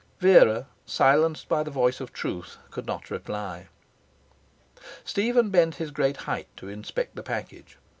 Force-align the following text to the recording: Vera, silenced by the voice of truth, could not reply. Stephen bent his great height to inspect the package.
Vera, 0.19 0.65
silenced 0.83 1.47
by 1.47 1.61
the 1.61 1.69
voice 1.69 1.99
of 2.01 2.11
truth, 2.11 2.57
could 2.71 2.87
not 2.87 3.11
reply. 3.11 3.67
Stephen 5.05 5.51
bent 5.51 5.75
his 5.75 5.91
great 5.91 6.17
height 6.25 6.47
to 6.57 6.67
inspect 6.67 7.15
the 7.15 7.21
package. 7.21 7.77